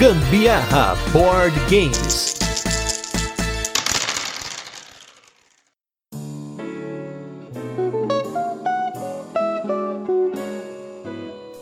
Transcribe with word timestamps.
Gambiarra 0.00 0.96
Board 1.12 1.54
Games. 1.68 2.34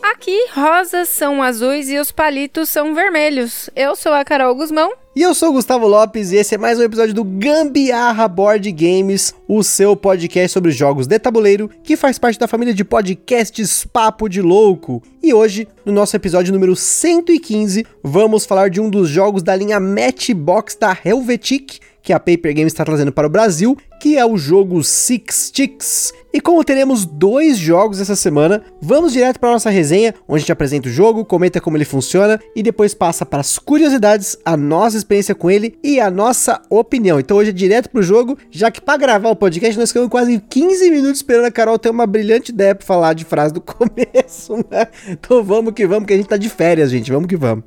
Aqui, 0.01 0.47
rosas 0.53 1.09
são 1.09 1.43
azuis 1.43 1.89
e 1.89 1.97
os 1.97 2.13
palitos 2.13 2.69
são 2.69 2.95
vermelhos. 2.95 3.69
Eu 3.75 3.93
sou 3.93 4.13
a 4.13 4.23
Carol 4.23 4.55
Guzmão. 4.55 4.93
E 5.15 5.23
eu 5.23 5.33
sou 5.33 5.49
o 5.49 5.53
Gustavo 5.53 5.87
Lopes 5.87 6.31
e 6.31 6.35
esse 6.35 6.53
é 6.53 6.57
mais 6.57 6.77
um 6.77 6.83
episódio 6.83 7.15
do 7.15 7.23
Gambiarra 7.23 8.27
Board 8.27 8.71
Games, 8.71 9.33
o 9.47 9.63
seu 9.63 9.95
podcast 9.95 10.53
sobre 10.53 10.69
jogos 10.69 11.07
de 11.07 11.17
tabuleiro, 11.17 11.67
que 11.83 11.97
faz 11.97 12.19
parte 12.19 12.37
da 12.37 12.47
família 12.47 12.75
de 12.75 12.85
podcasts 12.85 13.85
Papo 13.85 14.29
de 14.29 14.39
Louco. 14.39 15.01
E 15.21 15.33
hoje, 15.33 15.67
no 15.83 15.91
nosso 15.91 16.15
episódio 16.15 16.53
número 16.53 16.75
115, 16.75 17.87
vamos 18.03 18.45
falar 18.45 18.69
de 18.69 18.79
um 18.79 18.87
dos 18.87 19.09
jogos 19.09 19.41
da 19.41 19.55
linha 19.55 19.79
Matchbox 19.79 20.77
da 20.79 20.95
Helvetic, 21.03 21.79
que 22.01 22.13
a 22.13 22.19
Paper 22.19 22.53
Games 22.55 22.73
está 22.73 22.85
trazendo 22.85 23.11
para 23.11 23.27
o 23.27 23.29
Brasil, 23.29 23.77
que 23.99 24.17
é 24.17 24.25
o 24.25 24.37
jogo 24.37 24.83
Six 24.83 25.51
Ticks. 25.51 26.13
E 26.31 26.39
como 26.39 26.63
teremos 26.63 27.05
dois 27.05 27.57
jogos 27.57 27.99
essa 27.99 28.15
semana, 28.15 28.63
vamos 28.81 29.13
direto 29.13 29.39
para 29.39 29.51
nossa 29.51 29.69
resenha, 29.69 30.13
onde 30.27 30.37
a 30.37 30.39
gente 30.39 30.51
apresenta 30.51 30.87
o 30.87 30.91
jogo, 30.91 31.25
comenta 31.25 31.59
como 31.59 31.75
ele 31.75 31.85
funciona 31.85 32.39
e 32.55 32.63
depois 32.63 32.93
passa 32.93 33.25
para 33.25 33.41
as 33.41 33.57
curiosidades, 33.57 34.37
a 34.45 34.55
nossa 34.55 34.97
experiência 34.99 35.35
com 35.35 35.49
ele 35.49 35.77
e 35.83 35.99
a 35.99 36.09
nossa 36.11 36.61
opinião. 36.69 37.19
Então 37.19 37.37
hoje 37.37 37.49
é 37.49 37.53
direto 37.53 37.89
pro 37.89 38.01
jogo, 38.01 38.37
já 38.51 38.69
que 38.69 38.81
para 38.81 38.97
gravar 38.97 39.29
o 39.29 39.35
podcast 39.35 39.77
nós 39.77 39.89
ficamos 39.89 40.09
quase 40.09 40.39
15 40.39 40.89
minutos 40.89 41.17
esperando 41.17 41.45
a 41.45 41.51
Carol 41.51 41.79
ter 41.79 41.89
uma 41.89 42.05
brilhante 42.05 42.51
ideia 42.51 42.75
para 42.75 42.85
falar 42.85 43.13
de 43.13 43.25
frase 43.25 43.53
do 43.53 43.61
começo, 43.61 44.57
né? 44.69 44.87
Então 45.07 45.43
vamos 45.43 45.73
que 45.73 45.87
vamos, 45.87 46.05
que 46.05 46.13
a 46.13 46.17
gente 46.17 46.29
tá 46.29 46.37
de 46.37 46.49
férias, 46.49 46.91
gente. 46.91 47.11
Vamos 47.11 47.27
que 47.27 47.37
vamos. 47.37 47.63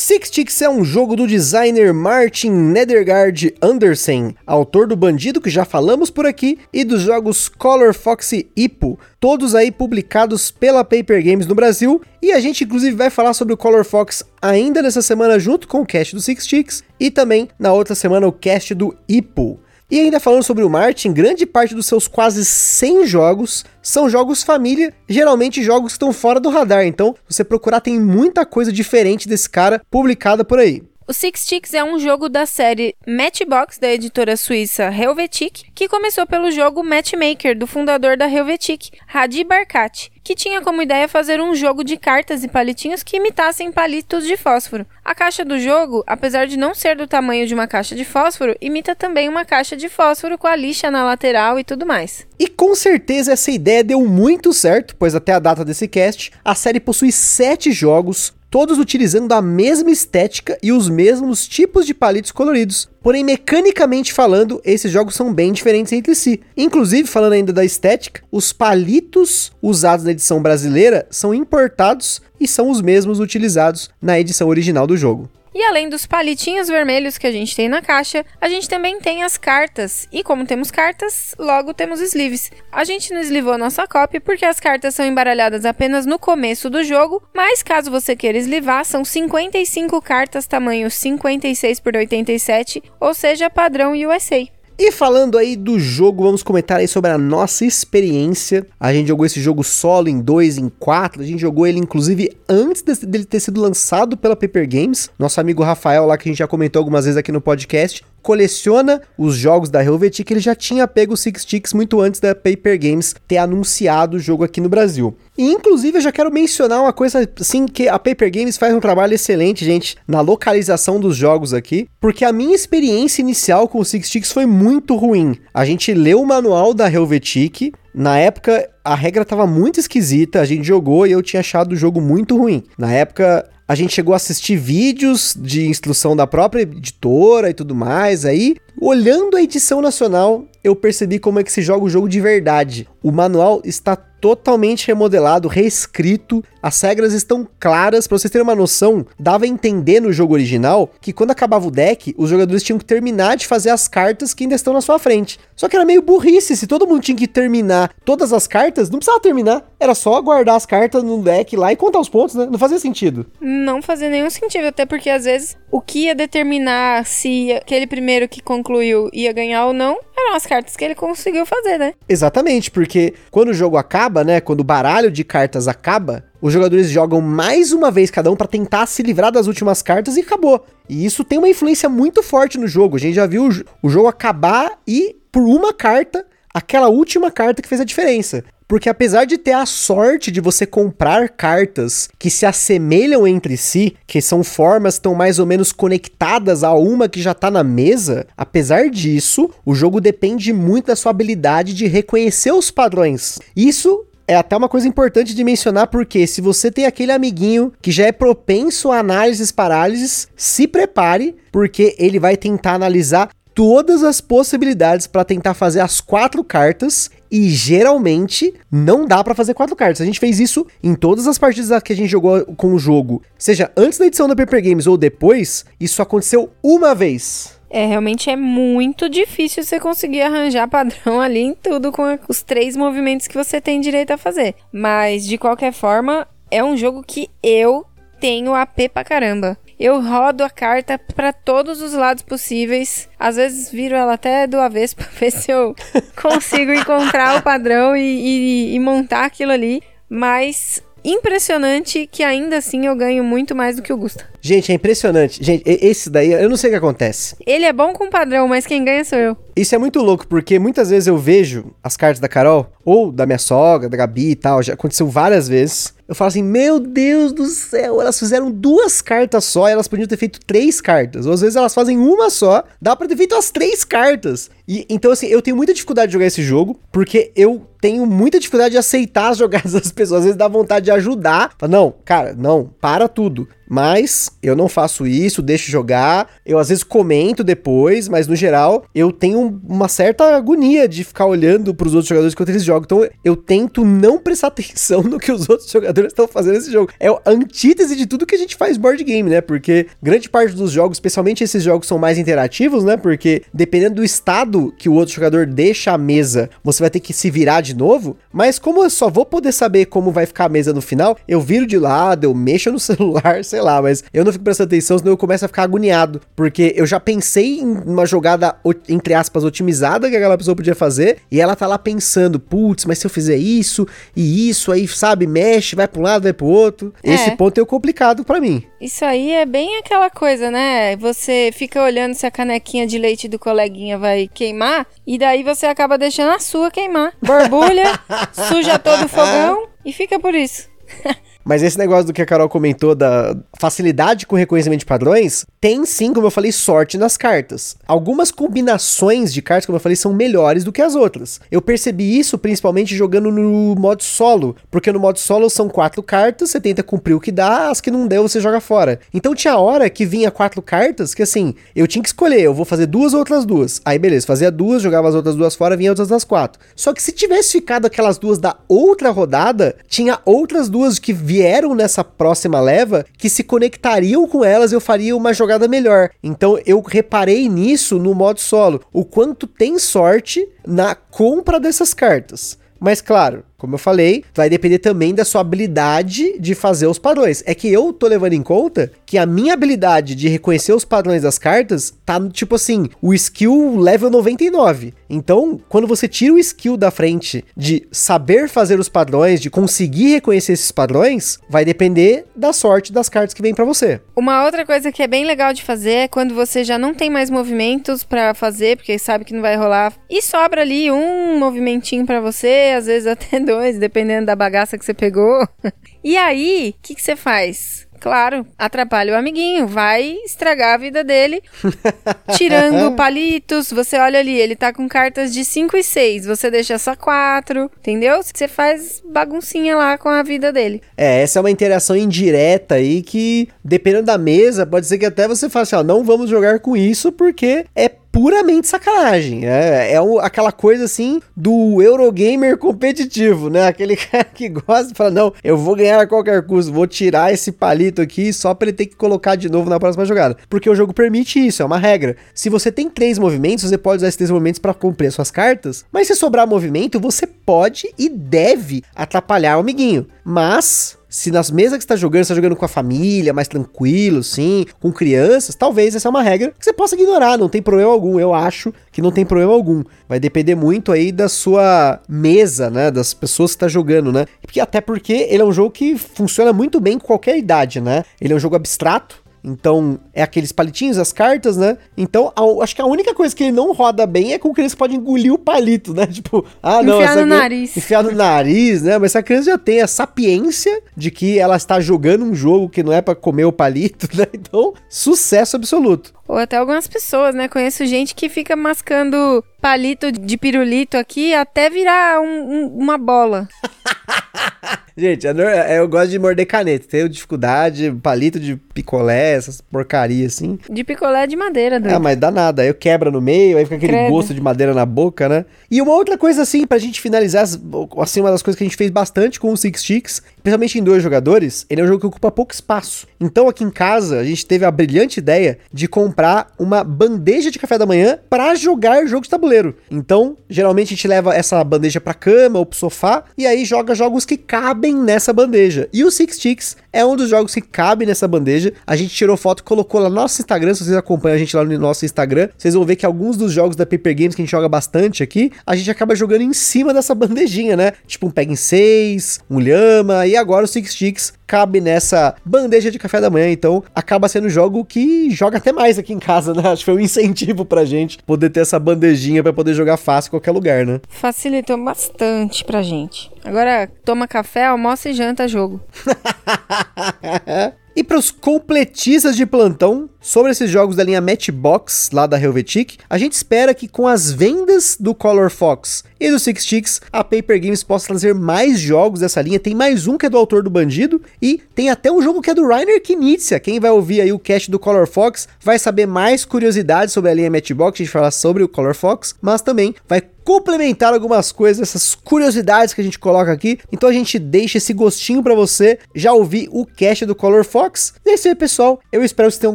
Six 0.00 0.30
Ticks 0.30 0.62
é 0.62 0.70
um 0.70 0.84
jogo 0.84 1.16
do 1.16 1.26
designer 1.26 1.92
Martin 1.92 2.50
Nedergaard 2.50 3.52
Andersen, 3.60 4.32
autor 4.46 4.86
do 4.86 4.94
Bandido 4.94 5.40
que 5.40 5.50
já 5.50 5.64
falamos 5.64 6.08
por 6.08 6.24
aqui 6.24 6.56
e 6.72 6.84
dos 6.84 7.00
jogos 7.02 7.48
Color 7.48 7.92
Fox 7.92 8.30
e 8.30 8.48
Ipo, 8.56 8.96
todos 9.18 9.56
aí 9.56 9.72
publicados 9.72 10.52
pela 10.52 10.84
Paper 10.84 11.20
Games 11.20 11.48
no 11.48 11.54
Brasil. 11.56 12.00
E 12.22 12.30
a 12.30 12.38
gente 12.38 12.62
inclusive 12.62 12.94
vai 12.94 13.10
falar 13.10 13.34
sobre 13.34 13.52
o 13.52 13.56
Color 13.56 13.84
Fox 13.84 14.22
ainda 14.40 14.80
nessa 14.80 15.02
semana 15.02 15.36
junto 15.36 15.66
com 15.66 15.80
o 15.80 15.86
cast 15.86 16.14
do 16.14 16.22
Six 16.22 16.46
Ticks 16.46 16.84
e 17.00 17.10
também 17.10 17.48
na 17.58 17.72
outra 17.72 17.96
semana 17.96 18.28
o 18.28 18.32
cast 18.32 18.76
do 18.76 18.96
Ipo. 19.08 19.58
E 19.90 19.98
ainda 19.98 20.20
falando 20.20 20.42
sobre 20.42 20.62
o 20.64 20.68
Martin, 20.68 21.14
grande 21.14 21.46
parte 21.46 21.74
dos 21.74 21.86
seus 21.86 22.06
quase 22.06 22.44
100 22.44 23.06
jogos 23.06 23.64
são 23.80 24.10
jogos 24.10 24.42
família, 24.42 24.92
geralmente 25.08 25.62
jogos 25.62 25.92
que 25.92 25.96
estão 25.96 26.12
fora 26.12 26.38
do 26.38 26.50
radar. 26.50 26.84
Então, 26.84 27.14
se 27.26 27.36
você 27.36 27.44
procurar, 27.44 27.80
tem 27.80 27.98
muita 27.98 28.44
coisa 28.44 28.70
diferente 28.70 29.26
desse 29.26 29.48
cara 29.48 29.80
publicada 29.90 30.44
por 30.44 30.58
aí. 30.58 30.82
O 31.10 31.12
Six 31.14 31.46
Ticks 31.46 31.72
é 31.72 31.82
um 31.82 31.98
jogo 31.98 32.28
da 32.28 32.44
série 32.44 32.94
Matchbox 33.06 33.78
da 33.78 33.88
editora 33.88 34.36
suíça 34.36 34.92
Helvetic, 34.92 35.62
que 35.74 35.88
começou 35.88 36.26
pelo 36.26 36.50
jogo 36.50 36.84
Matchmaker 36.84 37.56
do 37.56 37.66
fundador 37.66 38.14
da 38.14 38.30
Helvetic, 38.30 38.90
Hadi 39.10 39.42
Barkat, 39.42 40.10
que 40.22 40.34
tinha 40.34 40.60
como 40.60 40.82
ideia 40.82 41.08
fazer 41.08 41.40
um 41.40 41.54
jogo 41.54 41.82
de 41.82 41.96
cartas 41.96 42.44
e 42.44 42.48
palitinhos 42.48 43.02
que 43.02 43.16
imitassem 43.16 43.72
palitos 43.72 44.26
de 44.26 44.36
fósforo. 44.36 44.84
A 45.02 45.14
caixa 45.14 45.46
do 45.46 45.58
jogo, 45.58 46.04
apesar 46.06 46.46
de 46.46 46.58
não 46.58 46.74
ser 46.74 46.94
do 46.94 47.06
tamanho 47.06 47.46
de 47.46 47.54
uma 47.54 47.66
caixa 47.66 47.94
de 47.94 48.04
fósforo, 48.04 48.54
imita 48.60 48.94
também 48.94 49.30
uma 49.30 49.46
caixa 49.46 49.74
de 49.74 49.88
fósforo 49.88 50.36
com 50.36 50.46
a 50.46 50.54
lixa 50.54 50.90
na 50.90 51.06
lateral 51.06 51.58
e 51.58 51.64
tudo 51.64 51.86
mais. 51.86 52.26
E 52.38 52.46
com 52.46 52.74
certeza 52.74 53.32
essa 53.32 53.50
ideia 53.50 53.82
deu 53.82 54.04
muito 54.04 54.52
certo, 54.52 54.94
pois 54.94 55.14
até 55.14 55.32
a 55.32 55.38
data 55.38 55.64
desse 55.64 55.88
cast, 55.88 56.32
a 56.44 56.54
série 56.54 56.78
possui 56.78 57.10
sete 57.10 57.72
jogos, 57.72 58.34
todos 58.50 58.78
utilizando 58.78 59.32
a 59.32 59.42
mesma 59.42 59.90
estética 59.90 60.58
e 60.62 60.72
os 60.72 60.88
mesmos 60.88 61.46
tipos 61.46 61.86
de 61.86 61.94
palitos 61.94 62.30
coloridos. 62.30 62.88
Porém, 63.02 63.24
mecanicamente 63.24 64.12
falando, 64.12 64.60
esses 64.64 64.90
jogos 64.90 65.14
são 65.14 65.32
bem 65.32 65.52
diferentes 65.52 65.92
entre 65.92 66.14
si. 66.14 66.40
Inclusive, 66.56 67.08
falando 67.08 67.34
ainda 67.34 67.52
da 67.52 67.64
estética, 67.64 68.22
os 68.30 68.52
palitos 68.52 69.52
usados 69.62 70.04
na 70.04 70.12
edição 70.12 70.40
brasileira 70.40 71.06
são 71.10 71.34
importados 71.34 72.22
e 72.40 72.46
são 72.46 72.70
os 72.70 72.80
mesmos 72.80 73.20
utilizados 73.20 73.90
na 74.00 74.18
edição 74.18 74.48
original 74.48 74.86
do 74.86 74.96
jogo. 74.96 75.28
E 75.54 75.62
além 75.62 75.88
dos 75.88 76.06
palitinhos 76.06 76.68
vermelhos 76.68 77.18
que 77.18 77.26
a 77.26 77.32
gente 77.32 77.54
tem 77.54 77.68
na 77.68 77.82
caixa, 77.82 78.24
a 78.40 78.48
gente 78.48 78.68
também 78.68 79.00
tem 79.00 79.22
as 79.22 79.36
cartas. 79.36 80.08
E 80.12 80.22
como 80.22 80.46
temos 80.46 80.70
cartas, 80.70 81.34
logo 81.38 81.74
temos 81.74 82.00
sleeves. 82.00 82.50
A 82.70 82.84
gente 82.84 83.12
não 83.12 83.20
eslivou 83.20 83.52
a 83.52 83.58
nossa 83.58 83.86
cópia 83.86 84.20
porque 84.20 84.44
as 84.44 84.60
cartas 84.60 84.94
são 84.94 85.06
embaralhadas 85.06 85.64
apenas 85.64 86.06
no 86.06 86.18
começo 86.18 86.68
do 86.68 86.84
jogo, 86.84 87.22
mas 87.34 87.62
caso 87.62 87.90
você 87.90 88.14
queira 88.14 88.38
eslivar, 88.38 88.84
são 88.84 89.04
55 89.04 90.00
cartas 90.02 90.46
tamanho 90.46 90.90
56 90.90 91.80
por 91.80 91.96
87, 91.96 92.82
ou 93.00 93.14
seja, 93.14 93.50
padrão 93.50 93.92
USA. 93.92 94.57
E 94.80 94.92
falando 94.92 95.36
aí 95.36 95.56
do 95.56 95.76
jogo, 95.76 96.22
vamos 96.22 96.44
comentar 96.44 96.78
aí 96.78 96.86
sobre 96.86 97.10
a 97.10 97.18
nossa 97.18 97.64
experiência. 97.64 98.64
A 98.78 98.92
gente 98.92 99.08
jogou 99.08 99.26
esse 99.26 99.40
jogo 99.40 99.64
solo 99.64 100.08
em 100.08 100.20
2, 100.20 100.56
em 100.56 100.68
4. 100.68 101.20
A 101.20 101.24
gente 101.26 101.40
jogou 101.40 101.66
ele 101.66 101.80
inclusive 101.80 102.30
antes 102.48 102.82
dele 102.82 103.24
ter 103.24 103.40
sido 103.40 103.60
lançado 103.60 104.16
pela 104.16 104.36
Paper 104.36 104.68
Games. 104.68 105.10
Nosso 105.18 105.40
amigo 105.40 105.64
Rafael 105.64 106.06
lá 106.06 106.16
que 106.16 106.28
a 106.28 106.30
gente 106.30 106.38
já 106.38 106.46
comentou 106.46 106.78
algumas 106.78 107.06
vezes 107.06 107.18
aqui 107.18 107.32
no 107.32 107.40
podcast, 107.40 108.04
coleciona 108.28 109.00
os 109.16 109.36
jogos 109.36 109.70
da 109.70 109.82
Helvetic, 109.82 110.30
ele 110.30 110.38
já 110.38 110.54
tinha 110.54 110.86
pego 110.86 111.14
o 111.14 111.16
Six 111.16 111.40
Sticks 111.40 111.72
muito 111.72 111.98
antes 111.98 112.20
da 112.20 112.34
Paper 112.34 112.78
Games 112.78 113.14
ter 113.26 113.38
anunciado 113.38 114.18
o 114.18 114.20
jogo 114.20 114.44
aqui 114.44 114.60
no 114.60 114.68
Brasil. 114.68 115.16
E 115.38 115.50
inclusive 115.50 115.96
eu 115.96 116.02
já 116.02 116.12
quero 116.12 116.30
mencionar 116.30 116.82
uma 116.82 116.92
coisa 116.92 117.26
assim 117.40 117.64
que 117.64 117.88
a 117.88 117.98
Paper 117.98 118.30
Games 118.30 118.58
faz 118.58 118.74
um 118.74 118.80
trabalho 118.80 119.14
excelente, 119.14 119.64
gente, 119.64 119.96
na 120.06 120.20
localização 120.20 121.00
dos 121.00 121.16
jogos 121.16 121.54
aqui, 121.54 121.88
porque 121.98 122.22
a 122.22 122.30
minha 122.30 122.54
experiência 122.54 123.22
inicial 123.22 123.66
com 123.66 123.78
o 123.78 123.84
Six 123.84 124.06
Sticks 124.06 124.30
foi 124.30 124.44
muito 124.44 124.94
ruim. 124.94 125.34
A 125.54 125.64
gente 125.64 125.94
leu 125.94 126.20
o 126.20 126.26
manual 126.26 126.74
da 126.74 126.92
Helvetic, 126.92 127.72
na 127.94 128.18
época 128.18 128.68
a 128.84 128.94
regra 128.94 129.22
estava 129.22 129.46
muito 129.46 129.80
esquisita, 129.80 130.42
a 130.42 130.44
gente 130.44 130.66
jogou 130.66 131.06
e 131.06 131.12
eu 131.12 131.22
tinha 131.22 131.40
achado 131.40 131.72
o 131.72 131.76
jogo 131.76 131.98
muito 131.98 132.36
ruim. 132.36 132.62
Na 132.76 132.92
época 132.92 133.48
a 133.68 133.74
gente 133.74 133.92
chegou 133.92 134.14
a 134.14 134.16
assistir 134.16 134.56
vídeos 134.56 135.36
de 135.38 135.68
instrução 135.68 136.16
da 136.16 136.26
própria 136.26 136.62
editora 136.62 137.50
e 137.50 137.54
tudo 137.54 137.74
mais. 137.74 138.24
Aí, 138.24 138.56
olhando 138.80 139.36
a 139.36 139.42
edição 139.42 139.80
nacional, 139.80 140.44
eu 140.62 140.74
percebi 140.74 141.18
como 141.18 141.40
é 141.40 141.44
que 141.44 141.52
se 141.52 141.62
joga 141.62 141.84
o 141.84 141.88
jogo 141.88 142.08
de 142.08 142.20
verdade. 142.20 142.88
O 143.02 143.12
manual 143.12 143.60
está 143.64 143.96
totalmente 144.20 144.86
remodelado, 144.86 145.48
reescrito. 145.48 146.44
As 146.60 146.80
regras 146.80 147.12
estão 147.12 147.46
claras, 147.58 148.06
para 148.06 148.18
vocês 148.18 148.30
terem 148.30 148.42
uma 148.42 148.54
noção, 148.54 149.06
dava 149.18 149.44
a 149.44 149.48
entender 149.48 150.00
no 150.00 150.12
jogo 150.12 150.34
original 150.34 150.90
que 151.00 151.12
quando 151.12 151.30
acabava 151.30 151.68
o 151.68 151.70
deck, 151.70 152.14
os 152.18 152.28
jogadores 152.28 152.62
tinham 152.62 152.78
que 152.78 152.84
terminar 152.84 153.36
de 153.36 153.46
fazer 153.46 153.70
as 153.70 153.86
cartas 153.86 154.34
que 154.34 154.44
ainda 154.44 154.56
estão 154.56 154.72
na 154.72 154.80
sua 154.80 154.98
frente. 154.98 155.38
Só 155.54 155.68
que 155.68 155.76
era 155.76 155.84
meio 155.84 156.02
burrice, 156.02 156.56
se 156.56 156.66
todo 156.66 156.86
mundo 156.86 157.00
tinha 157.00 157.16
que 157.16 157.28
terminar 157.28 157.92
todas 158.04 158.32
as 158.32 158.46
cartas, 158.46 158.90
não 158.90 158.98
precisava 158.98 159.20
terminar, 159.22 159.64
era 159.78 159.94
só 159.94 160.20
guardar 160.20 160.56
as 160.56 160.66
cartas 160.66 161.02
no 161.02 161.22
deck 161.22 161.56
lá 161.56 161.72
e 161.72 161.76
contar 161.76 162.00
os 162.00 162.08
pontos, 162.08 162.34
né? 162.34 162.48
Não 162.50 162.58
fazia 162.58 162.78
sentido. 162.78 163.26
Não 163.40 163.80
fazia 163.80 164.10
nenhum 164.10 164.30
sentido, 164.30 164.66
até 164.66 164.84
porque 164.84 165.10
às 165.10 165.24
vezes 165.24 165.56
o 165.70 165.80
que 165.80 166.06
ia 166.06 166.14
determinar 166.14 167.06
se 167.06 167.52
aquele 167.52 167.86
primeiro 167.86 168.28
que 168.28 168.42
concluiu 168.68 169.08
ia 169.14 169.32
ganhar 169.32 169.64
ou 169.66 169.72
não 169.72 169.98
eram 170.16 170.34
as 170.34 170.44
cartas 170.44 170.76
que 170.76 170.84
ele 170.84 170.94
conseguiu 170.94 171.46
fazer, 171.46 171.78
né? 171.78 171.94
Exatamente, 172.06 172.70
porque 172.70 173.14
quando 173.30 173.48
o 173.48 173.54
jogo 173.54 173.78
acaba, 173.78 174.22
né, 174.22 174.40
quando 174.40 174.60
o 174.60 174.64
baralho 174.64 175.10
de 175.10 175.24
cartas 175.24 175.66
acaba, 175.66 176.24
os 176.40 176.52
jogadores 176.52 176.90
jogam 176.90 177.20
mais 177.20 177.72
uma 177.72 177.90
vez 177.90 178.10
cada 178.10 178.30
um 178.30 178.36
para 178.36 178.46
tentar 178.46 178.86
se 178.86 179.02
livrar 179.02 179.32
das 179.32 179.46
últimas 179.46 179.80
cartas 179.80 180.16
e 180.16 180.20
acabou. 180.20 180.64
E 180.88 181.04
isso 181.04 181.24
tem 181.24 181.38
uma 181.38 181.48
influência 181.48 181.88
muito 181.88 182.22
forte 182.22 182.58
no 182.58 182.68
jogo. 182.68 182.96
A 182.96 183.00
gente 183.00 183.14
já 183.14 183.26
viu 183.26 183.48
o 183.82 183.88
jogo 183.88 184.06
acabar 184.06 184.78
e 184.86 185.16
por 185.32 185.42
uma 185.42 185.72
carta, 185.72 186.26
aquela 186.52 186.88
última 186.88 187.30
carta 187.30 187.62
que 187.62 187.68
fez 187.68 187.80
a 187.80 187.84
diferença. 187.84 188.44
Porque 188.68 188.90
apesar 188.90 189.24
de 189.24 189.38
ter 189.38 189.52
a 189.52 189.64
sorte 189.64 190.30
de 190.30 190.42
você 190.42 190.66
comprar 190.66 191.30
cartas 191.30 192.10
que 192.18 192.28
se 192.28 192.44
assemelham 192.44 193.26
entre 193.26 193.56
si, 193.56 193.96
que 194.06 194.20
são 194.20 194.44
formas 194.44 194.94
que 194.94 194.98
estão 194.98 195.14
mais 195.14 195.38
ou 195.38 195.46
menos 195.46 195.72
conectadas 195.72 196.62
a 196.62 196.74
uma 196.74 197.08
que 197.08 197.22
já 197.22 197.32
tá 197.32 197.50
na 197.50 197.64
mesa, 197.64 198.26
apesar 198.36 198.90
disso, 198.90 199.50
o 199.64 199.74
jogo 199.74 200.02
depende 200.02 200.52
muito 200.52 200.86
da 200.86 200.96
sua 200.96 201.10
habilidade 201.10 201.72
de 201.72 201.86
reconhecer 201.86 202.52
os 202.52 202.70
padrões. 202.70 203.38
Isso 203.56 204.04
é 204.28 204.36
até 204.36 204.54
uma 204.54 204.68
coisa 204.68 204.86
importante 204.86 205.34
de 205.34 205.42
mencionar, 205.42 205.86
porque 205.86 206.26
se 206.26 206.42
você 206.42 206.70
tem 206.70 206.84
aquele 206.84 207.10
amiguinho 207.10 207.72
que 207.80 207.90
já 207.90 208.04
é 208.04 208.12
propenso 208.12 208.92
a 208.92 208.98
análises 208.98 209.50
parálises, 209.50 210.28
se 210.36 210.68
prepare, 210.68 211.34
porque 211.50 211.96
ele 211.98 212.20
vai 212.20 212.36
tentar 212.36 212.74
analisar 212.74 213.30
todas 213.58 214.04
as 214.04 214.20
possibilidades 214.20 215.08
para 215.08 215.24
tentar 215.24 215.52
fazer 215.52 215.80
as 215.80 216.00
quatro 216.00 216.44
cartas 216.44 217.10
e 217.28 217.48
geralmente 217.50 218.54
não 218.70 219.04
dá 219.04 219.24
para 219.24 219.34
fazer 219.34 219.52
quatro 219.52 219.74
cartas. 219.74 220.00
A 220.00 220.04
gente 220.04 220.20
fez 220.20 220.38
isso 220.38 220.64
em 220.80 220.94
todas 220.94 221.26
as 221.26 221.38
partidas 221.38 221.82
que 221.82 221.92
a 221.92 221.96
gente 221.96 222.08
jogou 222.08 222.44
com 222.54 222.72
o 222.72 222.78
jogo, 222.78 223.20
seja 223.36 223.68
antes 223.76 223.98
da 223.98 224.06
edição 224.06 224.28
da 224.28 224.36
Paper 224.36 224.62
Games 224.62 224.86
ou 224.86 224.96
depois, 224.96 225.64
isso 225.80 226.00
aconteceu 226.00 226.50
uma 226.62 226.94
vez. 226.94 227.58
É, 227.68 227.84
realmente 227.84 228.30
é 228.30 228.36
muito 228.36 229.08
difícil 229.08 229.64
você 229.64 229.80
conseguir 229.80 230.22
arranjar 230.22 230.68
padrão 230.68 231.18
ali 231.20 231.40
em 231.40 231.52
tudo 231.52 231.90
com 231.90 232.16
os 232.28 232.44
três 232.44 232.76
movimentos 232.76 233.26
que 233.26 233.34
você 233.34 233.60
tem 233.60 233.80
direito 233.80 234.12
a 234.12 234.16
fazer. 234.16 234.54
Mas, 234.72 235.26
de 235.26 235.36
qualquer 235.36 235.72
forma, 235.72 236.28
é 236.48 236.62
um 236.62 236.76
jogo 236.76 237.02
que 237.04 237.28
eu 237.42 237.84
tenho 238.20 238.54
AP 238.54 238.88
pra 238.94 239.02
caramba. 239.02 239.58
Eu 239.78 240.02
rodo 240.02 240.42
a 240.42 240.50
carta 240.50 240.98
para 241.14 241.32
todos 241.32 241.80
os 241.80 241.92
lados 241.92 242.22
possíveis. 242.22 243.08
Às 243.18 243.36
vezes 243.36 243.70
viro 243.70 243.94
ela 243.94 244.14
até 244.14 244.46
do 244.46 244.58
avesso 244.58 244.96
para 244.96 245.06
ver 245.06 245.30
se 245.30 245.50
eu 245.50 245.74
consigo 246.20 246.72
encontrar 246.72 247.38
o 247.38 247.42
padrão 247.42 247.96
e, 247.96 248.00
e, 248.00 248.74
e 248.74 248.80
montar 248.80 249.24
aquilo 249.24 249.52
ali. 249.52 249.80
Mas 250.10 250.82
impressionante 251.04 252.08
que 252.10 252.22
ainda 252.22 252.58
assim 252.58 252.86
eu 252.86 252.96
ganho 252.96 253.22
muito 253.22 253.54
mais 253.54 253.76
do 253.76 253.82
que 253.82 253.92
o 253.92 253.96
Gusta. 253.96 254.26
Gente, 254.40 254.72
é 254.72 254.74
impressionante. 254.74 255.42
Gente, 255.42 255.62
esse 255.64 256.10
daí, 256.10 256.32
eu 256.32 256.48
não 256.48 256.56
sei 256.56 256.70
o 256.70 256.72
que 256.72 256.76
acontece. 256.76 257.36
Ele 257.46 257.64
é 257.64 257.72
bom 257.72 257.92
com 257.92 258.10
padrão, 258.10 258.48
mas 258.48 258.66
quem 258.66 258.84
ganha 258.84 259.04
sou 259.04 259.18
eu. 259.18 259.36
Isso 259.54 259.74
é 259.74 259.78
muito 259.78 260.00
louco, 260.00 260.26
porque 260.26 260.58
muitas 260.58 260.90
vezes 260.90 261.06
eu 261.06 261.16
vejo 261.16 261.72
as 261.82 261.96
cartas 261.96 262.20
da 262.20 262.28
Carol, 262.28 262.66
ou 262.84 263.12
da 263.12 263.26
minha 263.26 263.38
sogra, 263.38 263.88
da 263.88 263.96
Gabi 263.96 264.30
e 264.30 264.36
tal, 264.36 264.62
já 264.62 264.74
aconteceu 264.74 265.06
várias 265.06 265.48
vezes. 265.48 265.94
Eu 266.08 266.14
falo 266.14 266.28
assim, 266.28 266.42
meu 266.42 266.80
Deus 266.80 267.32
do 267.32 267.44
céu, 267.44 268.00
elas 268.00 268.18
fizeram 268.18 268.50
duas 268.50 269.02
cartas 269.02 269.44
só 269.44 269.68
elas 269.68 269.86
podiam 269.86 270.08
ter 270.08 270.16
feito 270.16 270.40
três 270.40 270.80
cartas. 270.80 271.26
Ou 271.26 271.32
às 271.34 271.42
vezes 271.42 271.54
elas 271.54 271.74
fazem 271.74 271.98
uma 271.98 272.30
só, 272.30 272.64
dá 272.80 272.96
pra 272.96 273.06
ter 273.06 273.16
feito 273.16 273.34
as 273.34 273.50
três 273.50 273.84
cartas. 273.84 274.50
E 274.66 274.86
então, 274.88 275.10
assim, 275.10 275.26
eu 275.26 275.42
tenho 275.42 275.56
muita 275.56 275.74
dificuldade 275.74 276.08
de 276.08 276.14
jogar 276.14 276.24
esse 276.24 276.42
jogo, 276.42 276.80
porque 276.90 277.30
eu 277.36 277.66
tenho 277.78 278.06
muita 278.06 278.38
dificuldade 278.38 278.70
de 278.70 278.78
aceitar 278.78 279.28
as 279.32 279.38
jogadas 279.38 279.72
das 279.72 279.92
pessoas. 279.92 280.20
Às 280.20 280.24
vezes 280.24 280.38
dá 280.38 280.48
vontade 280.48 280.86
de 280.86 280.90
ajudar. 280.90 281.52
Fala, 281.58 281.70
não, 281.70 281.94
cara, 282.04 282.34
não, 282.34 282.70
para 282.80 283.06
tudo. 283.06 283.46
Mas 283.68 284.30
eu 284.42 284.56
não 284.56 284.68
faço 284.68 285.06
isso, 285.06 285.42
deixo 285.42 285.70
jogar. 285.70 286.28
Eu 286.44 286.58
às 286.58 286.68
vezes 286.68 286.82
comento 286.82 287.44
depois, 287.44 288.08
mas 288.08 288.26
no 288.26 288.34
geral 288.34 288.84
eu 288.94 289.12
tenho 289.12 289.60
uma 289.68 289.88
certa 289.88 290.36
agonia 290.36 290.88
de 290.88 291.04
ficar 291.04 291.26
olhando 291.26 291.74
para 291.74 291.86
os 291.86 291.94
outros 291.94 292.08
jogadores 292.08 292.32
enquanto 292.32 292.48
eles 292.48 292.64
jogam. 292.64 292.84
Então 292.84 293.10
eu 293.24 293.36
tento 293.36 293.84
não 293.84 294.18
prestar 294.18 294.48
atenção 294.48 295.02
no 295.02 295.18
que 295.18 295.30
os 295.30 295.48
outros 295.48 295.70
jogadores 295.70 296.12
estão 296.12 296.26
fazendo 296.26 296.54
nesse 296.54 296.72
jogo. 296.72 296.90
É 296.98 297.08
a 297.08 297.20
antítese 297.26 297.94
de 297.94 298.06
tudo 298.06 298.26
que 298.26 298.34
a 298.34 298.38
gente 298.38 298.56
faz 298.56 298.76
board 298.76 299.02
game, 299.04 299.28
né? 299.28 299.40
Porque 299.40 299.86
grande 300.02 300.28
parte 300.28 300.54
dos 300.54 300.72
jogos, 300.72 300.96
especialmente 300.96 301.44
esses 301.44 301.62
jogos 301.62 301.86
são 301.86 301.98
mais 301.98 302.18
interativos, 302.18 302.84
né? 302.84 302.96
Porque 302.96 303.42
dependendo 303.52 303.96
do 303.96 304.04
estado 304.04 304.72
que 304.78 304.88
o 304.88 304.94
outro 304.94 305.14
jogador 305.14 305.46
deixa 305.46 305.92
a 305.92 305.98
mesa, 305.98 306.48
você 306.62 306.82
vai 306.82 306.90
ter 306.90 307.00
que 307.00 307.12
se 307.12 307.30
virar 307.30 307.60
de 307.60 307.74
novo. 307.74 308.16
Mas 308.32 308.58
como 308.58 308.82
eu 308.82 308.90
só 308.90 309.10
vou 309.10 309.26
poder 309.26 309.52
saber 309.52 309.86
como 309.86 310.10
vai 310.10 310.26
ficar 310.26 310.46
a 310.46 310.48
mesa 310.48 310.72
no 310.72 310.80
final, 310.80 311.16
eu 311.26 311.40
viro 311.40 311.66
de 311.66 311.78
lado, 311.78 312.24
eu 312.24 312.34
mexo 312.34 312.70
no 312.70 312.78
celular, 312.80 313.44
sei 313.44 313.57
lá, 313.60 313.80
mas 313.80 314.04
eu 314.12 314.24
não 314.24 314.32
fico 314.32 314.44
prestando 314.44 314.68
atenção, 314.68 314.98
senão 314.98 315.12
eu 315.12 315.16
começo 315.16 315.44
a 315.44 315.48
ficar 315.48 315.62
agoniado. 315.62 316.20
Porque 316.34 316.72
eu 316.76 316.86
já 316.86 316.98
pensei 317.00 317.60
em 317.60 317.66
uma 317.66 318.06
jogada, 318.06 318.56
entre 318.88 319.14
aspas, 319.14 319.44
otimizada 319.44 320.08
que 320.08 320.16
aquela 320.16 320.36
pessoa 320.36 320.56
podia 320.56 320.74
fazer, 320.74 321.18
e 321.30 321.40
ela 321.40 321.56
tá 321.56 321.66
lá 321.66 321.78
pensando, 321.78 322.38
putz, 322.38 322.84
mas 322.84 322.98
se 322.98 323.06
eu 323.06 323.10
fizer 323.10 323.36
isso 323.36 323.86
e 324.14 324.48
isso, 324.48 324.72
aí, 324.72 324.86
sabe, 324.86 325.26
mexe, 325.26 325.76
vai 325.76 325.88
pra 325.88 326.00
um 326.00 326.04
lado, 326.04 326.22
vai 326.22 326.32
pro 326.32 326.46
outro. 326.46 326.92
É. 327.02 327.14
Esse 327.14 327.36
ponto 327.36 327.58
é 327.58 327.62
o 327.62 327.66
complicado 327.66 328.24
para 328.24 328.40
mim. 328.40 328.62
Isso 328.80 329.04
aí 329.04 329.32
é 329.32 329.44
bem 329.44 329.76
aquela 329.78 330.10
coisa, 330.10 330.50
né? 330.50 330.96
Você 330.96 331.50
fica 331.52 331.82
olhando 331.82 332.14
se 332.14 332.26
a 332.26 332.30
canequinha 332.30 332.86
de 332.86 332.98
leite 332.98 333.28
do 333.28 333.38
coleguinha 333.38 333.98
vai 333.98 334.28
queimar, 334.32 334.86
e 335.06 335.18
daí 335.18 335.42
você 335.42 335.66
acaba 335.66 335.98
deixando 335.98 336.30
a 336.30 336.38
sua 336.38 336.70
queimar. 336.70 337.12
Borbulha, 337.22 337.98
suja 338.48 338.78
todo 338.78 339.04
o 339.04 339.08
fogão 339.08 339.68
e 339.84 339.92
fica 339.92 340.18
por 340.18 340.34
isso. 340.34 340.68
Mas 341.48 341.62
esse 341.62 341.78
negócio 341.78 342.04
do 342.04 342.12
que 342.12 342.20
a 342.20 342.26
Carol 342.26 342.46
comentou 342.46 342.94
da 342.94 343.34
facilidade 343.58 344.26
com 344.26 344.36
reconhecimento 344.36 344.80
de 344.80 344.84
padrões, 344.84 345.46
tem 345.58 345.86
sim, 345.86 346.12
como 346.12 346.26
eu 346.26 346.30
falei, 346.30 346.52
sorte 346.52 346.98
nas 346.98 347.16
cartas. 347.16 347.74
Algumas 347.86 348.30
combinações 348.30 349.32
de 349.32 349.40
cartas, 349.40 349.64
como 349.64 349.76
eu 349.76 349.80
falei, 349.80 349.96
são 349.96 350.12
melhores 350.12 350.62
do 350.62 350.70
que 350.70 350.82
as 350.82 350.94
outras. 350.94 351.40
Eu 351.50 351.62
percebi 351.62 352.18
isso 352.18 352.36
principalmente 352.36 352.94
jogando 352.94 353.30
no 353.32 353.74
modo 353.74 354.02
solo, 354.02 354.56
porque 354.70 354.92
no 354.92 355.00
modo 355.00 355.18
solo 355.18 355.48
são 355.48 355.70
quatro 355.70 356.02
cartas, 356.02 356.50
você 356.50 356.60
tenta 356.60 356.82
cumprir 356.82 357.14
o 357.14 357.20
que 357.20 357.32
dá, 357.32 357.70
as 357.70 357.80
que 357.80 357.90
não 357.90 358.06
deu 358.06 358.28
você 358.28 358.42
joga 358.42 358.60
fora. 358.60 359.00
Então 359.14 359.34
tinha 359.34 359.56
hora 359.56 359.88
que 359.88 360.04
vinha 360.04 360.30
quatro 360.30 360.60
cartas 360.60 361.14
que 361.14 361.22
assim, 361.22 361.54
eu 361.74 361.86
tinha 361.86 362.02
que 362.02 362.10
escolher, 362.10 362.42
eu 362.42 362.52
vou 362.52 362.66
fazer 362.66 362.84
duas 362.84 363.14
ou 363.14 363.20
outras 363.20 363.46
duas. 363.46 363.80
Aí 363.86 363.98
beleza, 363.98 364.26
fazia 364.26 364.50
duas, 364.50 364.82
jogava 364.82 365.08
as 365.08 365.14
outras 365.14 365.34
duas 365.34 365.54
fora, 365.54 365.78
vinha 365.78 365.92
outras 365.92 366.08
das 366.08 366.24
quatro. 366.24 366.60
Só 366.76 366.92
que 366.92 367.02
se 367.02 367.10
tivesse 367.10 367.52
ficado 367.52 367.86
aquelas 367.86 368.18
duas 368.18 368.36
da 368.36 368.54
outra 368.68 369.08
rodada, 369.08 369.74
tinha 369.88 370.18
outras 370.26 370.68
duas 370.68 370.98
que 370.98 371.14
vinham 371.14 371.37
vieram 371.38 371.72
nessa 371.72 372.02
próxima 372.02 372.58
leva 372.58 373.06
que 373.16 373.30
se 373.30 373.44
conectariam 373.44 374.26
com 374.26 374.44
elas 374.44 374.72
eu 374.72 374.80
faria 374.80 375.16
uma 375.16 375.32
jogada 375.32 375.68
melhor. 375.68 376.10
Então 376.20 376.58
eu 376.66 376.80
reparei 376.80 377.48
nisso 377.48 377.96
no 377.96 378.12
modo 378.12 378.40
solo, 378.40 378.80
o 378.92 379.04
quanto 379.04 379.46
tem 379.46 379.78
sorte 379.78 380.48
na 380.66 380.96
compra 380.96 381.60
dessas 381.60 381.94
cartas. 381.94 382.58
Mas 382.80 383.00
claro, 383.00 383.44
como 383.58 383.74
eu 383.74 383.78
falei, 383.78 384.24
vai 384.32 384.48
depender 384.48 384.78
também 384.78 385.12
da 385.12 385.24
sua 385.24 385.40
habilidade 385.40 386.38
de 386.38 386.54
fazer 386.54 386.86
os 386.86 386.98
padrões. 386.98 387.42
É 387.44 387.54
que 387.54 387.70
eu 387.70 387.92
tô 387.92 388.06
levando 388.06 388.34
em 388.34 388.42
conta 388.42 388.92
que 389.04 389.18
a 389.18 389.26
minha 389.26 389.52
habilidade 389.52 390.14
de 390.14 390.28
reconhecer 390.28 390.72
os 390.72 390.84
padrões 390.84 391.22
das 391.22 391.38
cartas 391.38 391.92
tá 392.06 392.18
tipo 392.30 392.54
assim, 392.54 392.88
o 393.02 393.12
skill 393.12 393.76
level 393.76 394.10
99. 394.10 394.94
Então, 395.10 395.60
quando 395.68 395.88
você 395.88 396.06
tira 396.06 396.34
o 396.34 396.38
skill 396.38 396.76
da 396.76 396.90
frente 396.90 397.44
de 397.56 397.86
saber 397.90 398.48
fazer 398.48 398.78
os 398.78 398.88
padrões, 398.88 399.40
de 399.40 399.50
conseguir 399.50 400.10
reconhecer 400.10 400.52
esses 400.52 400.70
padrões, 400.70 401.38
vai 401.50 401.64
depender 401.64 402.26
da 402.36 402.52
sorte 402.52 402.92
das 402.92 403.08
cartas 403.08 403.34
que 403.34 403.42
vem 403.42 403.54
para 403.54 403.64
você. 403.64 404.00
Uma 404.14 404.44
outra 404.44 404.64
coisa 404.64 404.92
que 404.92 405.02
é 405.02 405.08
bem 405.08 405.24
legal 405.24 405.52
de 405.52 405.62
fazer 405.64 405.90
é 405.90 406.08
quando 406.08 406.34
você 406.34 406.62
já 406.62 406.78
não 406.78 406.94
tem 406.94 407.10
mais 407.10 407.28
movimentos 407.28 408.04
para 408.04 408.34
fazer, 408.34 408.76
porque 408.76 408.98
sabe 408.98 409.24
que 409.24 409.34
não 409.34 409.42
vai 409.42 409.56
rolar, 409.56 409.92
e 410.08 410.22
sobra 410.22 410.62
ali 410.62 410.90
um 410.92 411.38
movimentinho 411.38 412.06
para 412.06 412.20
você, 412.20 412.74
às 412.76 412.86
vezes 412.86 413.06
até 413.06 413.40
dois, 413.48 413.78
dependendo 413.78 414.26
da 414.26 414.36
bagaça 414.36 414.76
que 414.76 414.84
você 414.84 414.92
pegou. 414.92 415.48
e 416.04 416.16
aí, 416.18 416.74
o 416.76 416.82
que, 416.82 416.94
que 416.94 417.02
você 417.02 417.16
faz? 417.16 417.88
Claro, 418.00 418.46
atrapalha 418.56 419.12
o 419.12 419.16
amiguinho, 419.16 419.66
vai 419.66 420.18
estragar 420.24 420.74
a 420.74 420.78
vida 420.78 421.02
dele, 421.02 421.42
tirando 422.36 422.94
palitos. 422.94 423.72
Você 423.72 423.98
olha 423.98 424.20
ali, 424.20 424.38
ele 424.38 424.54
tá 424.54 424.72
com 424.72 424.88
cartas 424.88 425.32
de 425.32 425.44
5 425.44 425.76
e 425.76 425.82
6, 425.82 426.26
você 426.26 426.48
deixa 426.48 426.78
só 426.78 426.94
4, 426.94 427.68
entendeu? 427.78 428.22
Você 428.22 428.46
faz 428.46 429.02
baguncinha 429.04 429.76
lá 429.76 429.98
com 429.98 430.08
a 430.08 430.22
vida 430.22 430.52
dele. 430.52 430.80
É, 430.96 431.22
essa 431.22 431.38
é 431.38 431.40
uma 431.40 431.50
interação 431.50 431.96
indireta 431.96 432.76
aí 432.76 433.02
que, 433.02 433.48
dependendo 433.64 434.04
da 434.04 434.18
mesa, 434.18 434.64
pode 434.64 434.86
ser 434.86 434.98
que 434.98 435.06
até 435.06 435.26
você 435.26 435.50
faça 435.50 435.76
assim, 435.76 435.84
ó, 435.84 435.86
não 435.86 436.04
vamos 436.04 436.30
jogar 436.30 436.60
com 436.60 436.76
isso 436.76 437.10
porque 437.10 437.66
é 437.74 437.88
puramente 438.12 438.68
sacanagem. 438.68 439.46
É, 439.46 439.92
é 439.92 440.00
o, 440.00 440.18
aquela 440.18 440.52
coisa 440.52 440.84
assim 440.84 441.20
do 441.36 441.82
Eurogamer 441.82 442.56
competitivo, 442.58 443.48
né? 443.48 443.66
Aquele 443.66 443.94
cara 443.96 444.24
que 444.24 444.48
gosta 444.48 444.88
de 444.88 444.94
falar: 444.94 445.10
não, 445.10 445.32
eu 445.42 445.56
vou 445.56 445.76
ganhar 445.76 446.00
a 446.00 446.06
qualquer 446.06 446.42
custo, 446.42 446.72
vou 446.72 446.86
tirar 446.86 447.32
esse 447.32 447.52
palito 447.52 448.02
aqui 448.02 448.32
só 448.32 448.54
para 448.54 448.68
ele 448.68 448.76
ter 448.76 448.86
que 448.86 448.96
colocar 448.96 449.36
de 449.36 449.48
novo 449.48 449.70
na 449.70 449.78
próxima 449.78 450.04
jogada. 450.04 450.36
Porque 450.48 450.68
o 450.68 450.74
jogo 450.74 450.92
permite 450.92 451.44
isso, 451.44 451.62
é 451.62 451.64
uma 451.64 451.78
regra. 451.78 452.16
Se 452.34 452.48
você 452.48 452.70
tem 452.72 452.90
três 452.90 453.18
movimentos, 453.18 453.64
você 453.64 453.78
pode 453.78 453.98
usar 453.98 454.08
esses 454.08 454.16
três 454.16 454.30
movimentos 454.30 454.58
para 454.58 454.74
cumprir 454.74 455.08
as 455.08 455.14
suas 455.14 455.30
cartas, 455.30 455.84
mas 455.92 456.06
se 456.06 456.14
sobrar 456.14 456.46
movimento, 456.46 457.00
você 457.00 457.26
pode 457.26 457.92
e 457.98 458.08
deve 458.08 458.82
atrapalhar 458.94 459.56
o 459.56 459.60
amiguinho. 459.60 460.06
Mas 460.24 460.97
se 461.08 461.30
nas 461.30 461.50
mesas 461.50 461.78
que 461.78 461.84
você 461.84 461.88
tá 461.88 461.96
jogando, 461.96 462.24
você 462.24 462.28
tá 462.28 462.34
jogando 462.34 462.56
com 462.56 462.64
a 462.64 462.68
família, 462.68 463.32
mais 463.32 463.48
tranquilo, 463.48 464.22
sim, 464.22 464.66
com 464.80 464.92
crianças, 464.92 465.54
talvez 465.54 465.94
essa 465.94 466.08
é 466.08 466.10
uma 466.10 466.22
regra 466.22 466.52
que 466.58 466.64
você 466.64 466.72
possa 466.72 466.94
ignorar, 466.94 467.38
não 467.38 467.48
tem 467.48 467.62
problema 467.62 467.90
algum. 467.90 468.20
Eu 468.20 468.34
acho 468.34 468.72
que 468.92 469.00
não 469.00 469.10
tem 469.10 469.24
problema 469.24 469.52
algum. 469.52 469.82
Vai 470.08 470.20
depender 470.20 470.54
muito 470.54 470.92
aí 470.92 471.10
da 471.10 471.28
sua 471.28 472.00
mesa, 472.08 472.68
né? 472.70 472.90
Das 472.90 473.14
pessoas 473.14 473.52
que 473.52 473.58
tá 473.58 473.68
jogando, 473.68 474.12
né? 474.12 474.26
Porque, 474.42 474.60
até 474.60 474.80
porque 474.80 475.26
ele 475.30 475.42
é 475.42 475.44
um 475.44 475.52
jogo 475.52 475.70
que 475.70 475.96
funciona 475.96 476.52
muito 476.52 476.80
bem 476.80 476.98
com 476.98 477.06
qualquer 477.06 477.38
idade, 477.38 477.80
né? 477.80 478.04
Ele 478.20 478.32
é 478.32 478.36
um 478.36 478.40
jogo 478.40 478.56
abstrato, 478.56 479.22
então, 479.48 479.98
é 480.12 480.22
aqueles 480.22 480.52
palitinhos, 480.52 480.98
as 480.98 481.12
cartas, 481.12 481.56
né? 481.56 481.78
Então, 481.96 482.32
a, 482.36 482.62
acho 482.62 482.74
que 482.74 482.82
a 482.82 482.86
única 482.86 483.14
coisa 483.14 483.34
que 483.34 483.44
ele 483.44 483.52
não 483.52 483.72
roda 483.72 484.06
bem 484.06 484.32
é 484.32 484.38
com 484.38 484.52
criança 484.52 484.74
que 484.74 484.78
pode 484.78 484.96
engolir 484.96 485.32
o 485.32 485.38
palito, 485.38 485.94
né? 485.94 486.06
Tipo, 486.18 486.44
ah, 486.62 486.82
não. 486.82 487.00
Enfiar 487.00 487.16
no 487.16 487.26
nariz. 487.26 487.76
Enfiar 487.76 488.02
no 488.02 488.12
nariz, 488.12 488.82
né? 488.82 488.98
Mas 488.98 489.12
essa 489.12 489.22
criança 489.22 489.50
já 489.50 489.58
tem 489.58 489.80
a 489.80 489.86
sapiência 489.86 490.82
de 490.96 491.10
que 491.10 491.38
ela 491.38 491.56
está 491.56 491.80
jogando 491.80 492.24
um 492.24 492.34
jogo 492.34 492.68
que 492.68 492.82
não 492.82 492.92
é 492.92 493.00
para 493.00 493.14
comer 493.14 493.44
o 493.44 493.52
palito, 493.52 494.08
né? 494.16 494.26
Então, 494.32 494.74
sucesso 494.88 495.56
absoluto. 495.56 496.12
Ou 496.26 496.36
até 496.36 496.56
algumas 496.56 496.86
pessoas, 496.86 497.34
né? 497.34 497.48
Conheço 497.48 497.86
gente 497.86 498.14
que 498.14 498.28
fica 498.28 498.54
mascando 498.54 499.42
palito 499.60 500.12
de 500.12 500.36
pirulito 500.36 500.96
aqui 500.96 501.34
até 501.34 501.70
virar 501.70 502.20
um, 502.20 502.26
um, 502.26 502.66
uma 502.76 502.98
bola. 502.98 503.48
Gente, 504.98 505.26
eu 505.28 505.86
gosto 505.86 506.10
de 506.10 506.18
morder 506.18 506.44
caneta. 506.44 506.84
Tenho 506.88 507.08
dificuldade, 507.08 507.92
palito 508.02 508.40
de 508.40 508.56
picolé, 508.56 509.34
essas 509.34 509.60
porcarias 509.60 510.34
assim. 510.34 510.58
De 510.68 510.82
picolé 510.82 511.24
de 511.24 511.36
madeira, 511.36 511.78
né? 511.78 511.94
Ah, 511.94 512.00
mas 512.00 512.16
dá 512.16 512.32
nada. 512.32 512.62
Aí 512.62 512.68
eu 512.68 512.74
quebra 512.74 513.08
no 513.08 513.20
meio, 513.20 513.58
aí 513.58 513.64
fica 513.64 513.76
aquele 513.76 513.92
Credo. 513.92 514.10
gosto 514.10 514.34
de 514.34 514.40
madeira 514.40 514.74
na 514.74 514.84
boca, 514.84 515.28
né? 515.28 515.44
E 515.70 515.80
uma 515.80 515.92
outra 515.92 516.18
coisa 516.18 516.42
assim, 516.42 516.66
pra 516.66 516.78
gente 516.78 517.00
finalizar, 517.00 517.44
assim, 517.44 518.20
uma 518.20 518.32
das 518.32 518.42
coisas 518.42 518.58
que 518.58 518.64
a 518.64 518.66
gente 518.66 518.76
fez 518.76 518.90
bastante 518.90 519.38
com 519.38 519.52
o 519.52 519.56
Six 519.56 519.80
Sticks, 519.80 520.22
principalmente 520.42 520.78
em 520.80 520.82
dois 520.82 521.00
jogadores, 521.00 521.64
ele 521.70 521.80
é 521.80 521.84
um 521.84 521.86
jogo 521.86 522.00
que 522.00 522.06
ocupa 522.06 522.32
pouco 522.32 522.52
espaço. 522.52 523.06
Então 523.20 523.48
aqui 523.48 523.62
em 523.62 523.70
casa, 523.70 524.18
a 524.18 524.24
gente 524.24 524.44
teve 524.44 524.64
a 524.64 524.70
brilhante 524.70 525.20
ideia 525.20 525.58
de 525.72 525.86
comprar 525.86 526.52
uma 526.58 526.82
bandeja 526.82 527.52
de 527.52 527.58
café 527.60 527.78
da 527.78 527.86
manhã 527.86 528.18
para 528.28 528.54
jogar 528.56 529.06
jogo 529.06 529.22
de 529.22 529.30
tabuleiro. 529.30 529.76
Então, 529.90 530.36
geralmente 530.50 530.88
a 530.88 530.96
gente 530.96 531.06
leva 531.06 531.32
essa 531.34 531.62
bandeja 531.62 532.00
pra 532.00 532.14
cama 532.14 532.58
ou 532.58 532.66
pro 532.66 532.76
sofá, 532.76 533.22
e 533.36 533.46
aí 533.46 533.64
joga 533.64 533.94
jogos 533.94 534.24
que 534.24 534.36
cabem 534.36 534.87
cabem 534.88 534.94
nessa 534.94 535.32
bandeja. 535.32 535.88
E 535.92 536.04
o 536.04 536.10
Six 536.10 536.40
Chicks 536.40 536.76
é 536.92 537.04
um 537.04 537.16
dos 537.16 537.28
jogos 537.28 537.54
que 537.54 537.60
cabe 537.60 538.06
nessa 538.06 538.26
bandeja. 538.26 538.72
A 538.86 538.96
gente 538.96 539.14
tirou 539.14 539.36
foto 539.36 539.62
colocou 539.62 540.00
lá 540.00 540.08
no 540.08 540.14
nosso 540.14 540.40
Instagram. 540.40 540.74
Se 540.74 540.84
vocês 540.84 540.96
acompanham 540.96 541.36
a 541.36 541.38
gente 541.38 541.54
lá 541.54 541.64
no 541.64 541.78
nosso 541.78 542.04
Instagram, 542.04 542.48
vocês 542.56 542.74
vão 542.74 542.84
ver 542.84 542.96
que 542.96 543.04
alguns 543.04 543.36
dos 543.36 543.52
jogos 543.52 543.76
da 543.76 543.84
Paper 543.84 544.16
Games 544.16 544.34
que 544.34 544.42
a 544.42 544.44
gente 544.44 544.50
joga 544.50 544.68
bastante 544.68 545.22
aqui, 545.22 545.52
a 545.66 545.76
gente 545.76 545.90
acaba 545.90 546.14
jogando 546.14 546.42
em 546.42 546.52
cima 546.52 546.94
dessa 546.94 547.14
bandejinha, 547.14 547.76
né? 547.76 547.92
Tipo 548.06 548.26
um 548.26 548.30
Peg 548.30 548.56
6, 548.56 549.40
um 549.50 549.58
Lhama 549.58 550.26
e 550.26 550.36
agora 550.36 550.64
o 550.64 550.68
Six 550.68 550.94
Chicks 550.94 551.32
cabe 551.46 551.80
nessa 551.80 552.34
bandeja 552.44 552.90
de 552.90 552.98
café 552.98 553.20
da 553.20 553.30
manhã. 553.30 553.50
Então 553.50 553.82
acaba 553.94 554.28
sendo 554.28 554.46
um 554.46 554.50
jogo 554.50 554.84
que 554.84 555.30
joga 555.30 555.58
até 555.58 555.72
mais 555.72 555.98
aqui 555.98 556.12
em 556.12 556.18
casa, 556.18 556.52
né? 556.54 556.62
Acho 556.68 556.80
que 556.80 556.84
foi 556.86 556.94
um 556.94 557.00
incentivo 557.00 557.64
pra 557.64 557.84
gente 557.84 558.18
poder 558.24 558.50
ter 558.50 558.60
essa 558.60 558.78
bandejinha 558.78 559.42
para 559.42 559.52
poder 559.52 559.74
jogar 559.74 559.96
fácil 559.96 560.28
em 560.28 560.30
qualquer 560.32 560.50
lugar, 560.50 560.86
né? 560.86 561.00
Facilitou 561.08 561.82
bastante 561.82 562.64
pra 562.64 562.82
gente. 562.82 563.30
Agora 563.48 563.90
toma 564.04 564.28
café, 564.28 564.66
almoça 564.66 565.08
e 565.08 565.14
janta 565.14 565.48
jogo. 565.48 565.80
E 567.98 568.04
para 568.04 568.16
os 568.16 568.30
completistas 568.30 569.34
de 569.34 569.44
plantão, 569.44 570.08
sobre 570.20 570.52
esses 570.52 570.70
jogos 570.70 570.94
da 570.94 571.02
linha 571.02 571.20
Matchbox, 571.20 572.10
lá 572.12 572.28
da 572.28 572.40
Helvetic, 572.40 572.96
a 573.10 573.18
gente 573.18 573.32
espera 573.32 573.74
que 573.74 573.88
com 573.88 574.06
as 574.06 574.30
vendas 574.30 574.96
do 575.00 575.12
Color 575.12 575.50
Fox 575.50 576.04
e 576.20 576.30
do 576.30 576.38
Six 576.38 576.62
Sticks, 576.62 577.00
a 577.12 577.22
Paper 577.22 577.60
Games 577.60 577.82
possa 577.82 578.08
trazer 578.08 578.34
mais 578.34 578.78
jogos 578.78 579.20
dessa 579.20 579.40
linha. 579.40 579.60
Tem 579.60 579.74
mais 579.74 580.06
um 580.06 580.18
que 580.18 580.26
é 580.26 580.30
do 580.30 580.36
autor 580.36 580.62
do 580.62 580.70
Bandido 580.70 581.20
e 581.40 581.60
tem 581.74 581.90
até 581.90 582.10
um 582.10 582.22
jogo 582.22 582.42
que 582.42 582.50
é 582.50 582.54
do 582.54 582.66
Rainer 582.66 583.02
Knizia. 583.02 583.60
Quem 583.60 583.80
vai 583.80 583.90
ouvir 583.90 584.20
aí 584.20 584.32
o 584.32 584.38
cast 584.38 584.70
do 584.70 584.78
Color 584.78 585.06
Fox 585.06 585.48
vai 585.60 585.78
saber 585.78 586.06
mais 586.06 586.44
curiosidades 586.44 587.12
sobre 587.12 587.30
a 587.30 587.34
linha 587.34 587.50
Matchbox, 587.50 588.00
a 588.00 588.04
gente 588.04 588.12
fala 588.12 588.30
sobre 588.30 588.62
o 588.62 588.68
Color 588.68 588.94
Fox, 588.94 589.34
mas 589.40 589.62
também 589.62 589.94
vai 590.08 590.22
complementar 590.48 591.12
algumas 591.12 591.52
coisas, 591.52 591.82
essas 591.82 592.14
curiosidades 592.14 592.94
que 592.94 593.02
a 593.02 593.04
gente 593.04 593.18
coloca 593.18 593.52
aqui. 593.52 593.78
Então 593.92 594.08
a 594.08 594.12
gente 594.12 594.38
deixa 594.38 594.78
esse 594.78 594.94
gostinho 594.94 595.42
para 595.42 595.54
você 595.54 595.98
já 596.14 596.32
ouvir 596.32 596.70
o 596.72 596.86
cast 596.86 597.26
do 597.26 597.34
Color 597.34 597.64
Fox. 597.64 598.14
E 598.24 598.30
é 598.30 598.34
isso 598.34 598.48
aí, 598.48 598.54
pessoal. 598.54 598.98
Eu 599.12 599.22
espero 599.22 599.48
que 599.48 599.52
vocês 599.52 599.60
tenham 599.60 599.74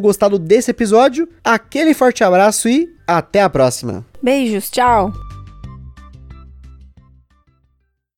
gostado 0.00 0.36
desse 0.36 0.72
episódio. 0.72 1.28
Aquele 1.44 1.94
forte 1.94 2.24
abraço 2.24 2.68
e 2.68 2.92
até 3.06 3.40
a 3.42 3.48
próxima. 3.48 4.04
Beijos, 4.20 4.68
tchau. 4.68 5.23